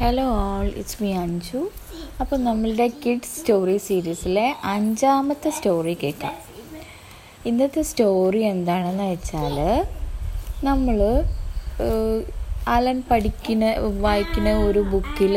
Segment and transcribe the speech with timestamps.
[0.00, 1.60] Hello all it's me Anju
[2.22, 6.34] അപ്പോൾ നമ്മളുടെ kids story സീരീസിലെ അഞ്ചാമത്തെ സ്റ്റോറി കേൾക്കാം.
[7.48, 9.56] ഇന്നത്തെ സ്റ്റോറി എന്താണെന്ന് വെച്ചാൽ
[10.68, 10.98] നമ്മൾ
[12.74, 13.70] അലൻ പഠിക്കുന്ന
[14.04, 15.34] വായിക്കുന്ന ഒരു ബുക്കിൽ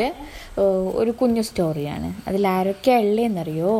[1.00, 3.74] ഒരു കുഞ്ഞു സ്റ്റോറിയാണ് അതിൽ ആരൊക്കെ ഉള്ളതെന്നറിയോ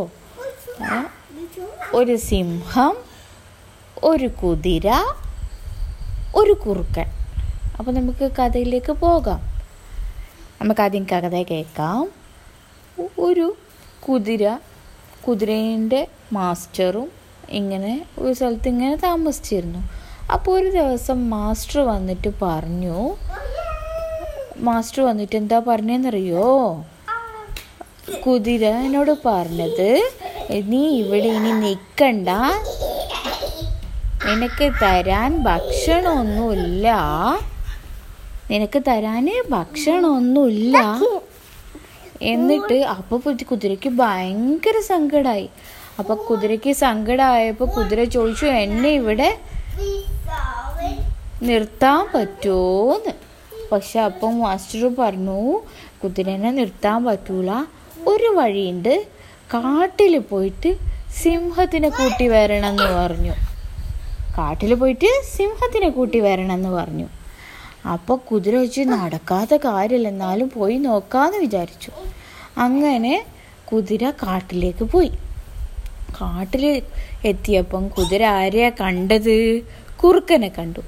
[2.01, 2.97] ഒരു സിംഹം
[4.13, 4.89] ഒരു കുതിര
[6.43, 7.09] ഒരു കുറുക്കൻ.
[7.79, 9.41] അപ്പോൾ നമുക്ക് കഥയിലേക്ക് പോകാം.
[10.63, 12.01] നമുക്ക് ആദ്യം കഥ കേൾക്കാം.
[13.27, 13.57] ഒരു
[14.07, 14.45] കുതിര
[15.25, 16.01] കുതിരേന്റെ
[16.33, 17.09] മാസ്റ്ററും
[17.61, 19.81] ഇങ്ങനെ ഒരു സ്ഥലത്ത് ഇങ്ങനെ താമസിച്ചിരുന്നു.
[20.35, 22.99] അപ്പോൾ ഒരു ദിവസം മാസ്റ്റർ വന്നിട്ട് പറഞ്ഞു
[24.69, 26.49] മാസ്റ്റർ വന്നിട്ട് എന്താ പറഞ്ഞെന്നറിയോ?
[28.27, 29.91] കുതിര എന്നോട് പറഞ്ഞത്
[30.73, 32.29] നീ ഇവിടെ ഇനി നിൽക്കണ്ട
[34.27, 36.89] നിനക്ക് തരാൻ ഭക്ഷണമൊന്നുമില്ല.
[38.51, 41.01] നിനക്ക് തരാൻ ഭക്ഷണമൊന്നുമില്ല.
[42.23, 45.49] എന്നിട്ട് അപ്പൊ കുതിരക്ക് കുതിരയ്ക്ക് ഭയങ്കര സങ്കടമായി
[45.99, 49.39] അപ്പൊ കുതിരയ്ക്ക് സങ്കടമായപ്പോ കുതിര ചോദിച്ചു എന്നെ ഇവിടെ
[51.43, 53.13] നിർത്താൻ പറ്റുമോന്ന്
[53.73, 55.61] പക്ഷെ അപ്പം മാസ്റ്റർ പറഞ്ഞു
[56.05, 57.51] കുതിരനെ നിർത്താൻ പറ്റൂല.
[58.09, 59.07] ഒരു വഴിയുണ്ട്.
[59.55, 60.71] കാട്ടിൽ പോയിട്ട്
[61.23, 63.33] സിംഹത്തിനെ കൂട്ടി വരണം എന്ന് പറഞ്ഞു.
[64.39, 67.07] കാട്ടിൽ പോയിട്ട് സിംഹത്തിനെ കൂട്ടി വരണം എന്ന് പറഞ്ഞു.
[67.89, 71.91] അപ്പോൾ കുതിര വെച്ച് നടക്കാത്ത കാര്യമില്ല എന്നാലും പോയി നോക്കാന്ന് വിചാരിച്ചു.
[72.59, 73.27] അങ്ങനെ
[73.73, 75.13] കുതിര കാട്ടിലേക്ക് പോയി.
[76.21, 76.83] കാട്ടിൽ
[77.25, 79.63] എത്തിയപ്പം കുതിര ആരെയാ കണ്ടത്?
[80.05, 80.81] കുറുക്കനെ കണ്ടു.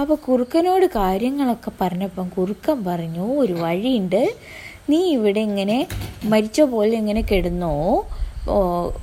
[0.00, 4.34] അപ്പോൾ കുറുക്കനോട് കാര്യങ്ങളൊക്കെ പറഞ്ഞപ്പം കുറുക്കൻ പറഞ്ഞു ഒരു വഴിയുണ്ട്.
[4.90, 5.86] നീ ഇവിടെ ഇങ്ങനെ
[6.24, 8.04] മരിച്ച പോലെ ഇങ്ങനെ കിടന്നോ.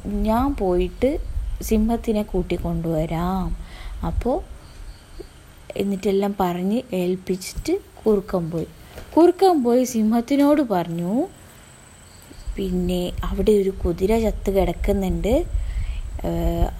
[0.05, 1.17] ഞാൻ പോയിട്ട്
[1.61, 3.57] സിംഹത്തിനെ കൂട്ടിക്കൊണ്ടുവരാം.
[4.05, 4.58] അപ്പോൾ
[5.77, 8.67] എന്നിട്ടെല്ലാം പറഞ്ഞ് ഏൽപ്പിച്ചിട്ട് കുറുക്കൻ പോയി.
[9.17, 11.27] കുറുക്കൻ പോയി സിംഹത്തിനോട് പറഞ്ഞു
[12.57, 15.45] പിന്നെ അവിടെ ഒരു കുതിര ചത്ത് കിടക്കുന്നുണ്ട്.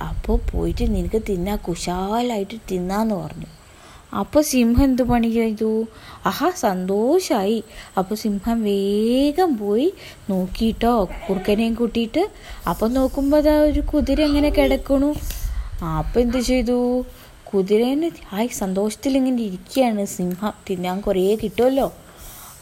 [0.02, 3.50] അപ്പോൾ പോയിട്ട് നിനക്ക് തിന്നാ കുശാലായിട്ട് തിന്നാന്ന് പറഞ്ഞു.
[4.20, 5.88] അപ്പോൾ സിംഹം എന്ത് പണി ചെയ്തു?
[6.26, 7.64] ആഹാ സന്തോഷമായി
[7.98, 9.94] അപ്പോൾ സിംഹം വേഗം പോയി
[10.30, 12.30] നോക്കിയിട്ടോ കുറുക്കനെയും കൂട്ടിയിട്ട്.
[12.70, 15.16] അപ്പം നോക്കുമ്പോൾ അതാ ഒരു കുതിര എങ്ങനെ കിടക്കണു?
[15.84, 17.06] അപ്പം എന്ത് ചെയ്തു?
[17.54, 20.54] കുതിരേനെ ആയി സന്തോഷത്തിൽ ഇങ്ങനെ ഇരിക്കുകയാണ് സിംഹം.
[20.70, 21.94] തിന്നാൻ കുറേ കിട്ടുമല്ലോ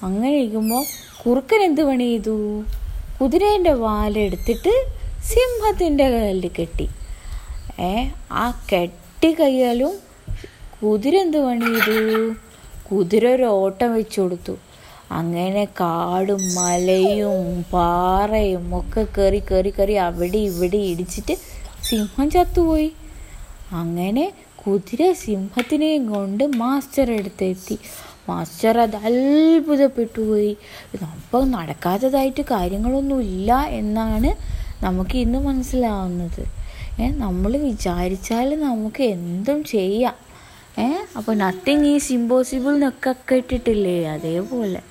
[0.03, 0.83] അങ്ങനെ ഇരിക്കുമ്പോൾ
[1.25, 2.63] കുറുക്കൻ എന്ത് പണി ചെയ്തു?
[3.21, 4.73] കുതിരേന്റെ വാലെടുത്തിട്ട്
[5.23, 6.89] സിംഹത്തിന്റെ കയ്യിൽ കെട്ടി.
[7.79, 9.93] ഏ ആ കെട്ടി കയ്യാലും
[10.83, 12.33] കുതിര എന്ത് പണി ചെയ്തു?
[12.91, 14.57] കുതിര ഒരു ഓട്ടം വെച്ചു കൊടുത്തു.
[15.11, 21.35] അങ്ങനെ കാടും മലയും പാറയും ഒക്കെ കയറി കയറി കയറി അവിടെ ഇവിടെ ഇടിച്ചിട്ട്
[21.83, 22.91] സിംഹം ചത്തുപോയി.
[23.71, 24.33] അങ്ങനെ
[24.67, 27.77] കുതിര സിംഹത്തിനെയും കൊണ്ട് മാസ്റ്റർ അടുത്തെത്തി.
[28.29, 30.57] മാസ്റ്റർ അത് അത്ഭുതപ്പെട്ടു പോയി.
[31.03, 36.43] അപ്പം നടക്കാത്തതായിട്ട് കാര്യങ്ങളൊന്നുമില്ല എന്നാണ് നമുക്ക് ഇന്ന് മനസ്സിലാവുന്നത്.
[36.99, 40.15] ഏ നമ്മൾ വിചാരിച്ചാൽ നമുക്ക് എന്തും ചെയ്യാം.
[40.79, 44.05] ഏ അപ്പോൾ നത്തിങ് ഈസ് ഇമ്പോസിബിൾ എന്നൊക്കെ കേട്ടിട്ടില്ലേ?
[44.05, 44.81] അതേപോലെ.